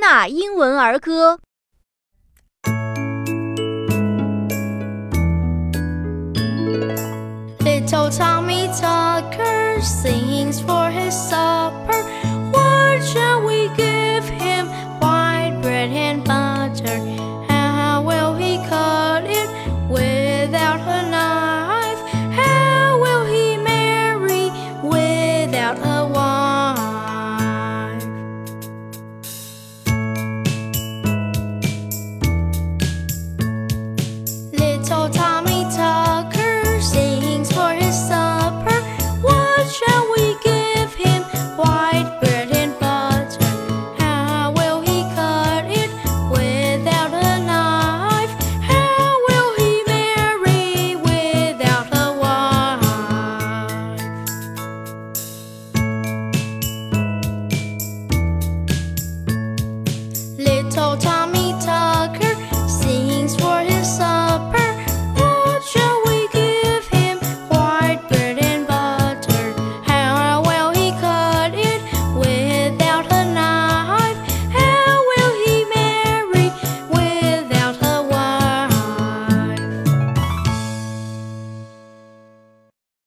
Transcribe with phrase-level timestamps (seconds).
[0.00, 1.38] 那英文儿歌
[7.58, 8.59] little tommy